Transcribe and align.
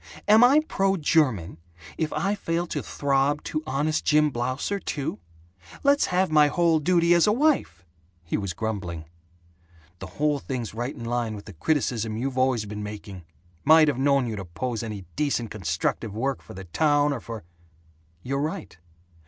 "Am 0.27 0.43
I 0.43 0.61
pro 0.67 0.97
German 0.97 1.59
if 1.95 2.11
I 2.11 2.33
fail 2.33 2.65
to 2.65 2.81
throb 2.81 3.43
to 3.43 3.61
Honest 3.67 4.03
Jim 4.03 4.31
Blausser, 4.31 4.79
too? 4.83 5.19
Let's 5.83 6.07
have 6.07 6.31
my 6.31 6.47
whole 6.47 6.79
duty 6.79 7.13
as 7.13 7.27
a 7.27 7.31
wife!" 7.31 7.85
He 8.23 8.35
was 8.35 8.53
grumbling, 8.53 9.05
"The 9.99 10.07
whole 10.17 10.39
thing's 10.39 10.73
right 10.73 10.95
in 10.95 11.05
line 11.05 11.35
with 11.35 11.45
the 11.45 11.53
criticism 11.53 12.17
you've 12.17 12.35
always 12.39 12.65
been 12.65 12.81
making. 12.81 13.25
Might 13.63 13.89
have 13.89 13.99
known 13.99 14.25
you'd 14.25 14.39
oppose 14.39 14.81
any 14.81 15.05
decent 15.15 15.51
constructive 15.51 16.15
work 16.15 16.41
for 16.41 16.55
the 16.55 16.63
town 16.63 17.13
or 17.13 17.19
for" 17.19 17.43
"You're 18.23 18.41
right. 18.41 18.75